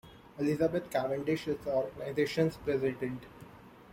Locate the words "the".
1.63-1.69